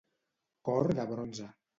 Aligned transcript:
Cor 0.69 0.89
de 0.99 1.05
bronze. 1.11 1.51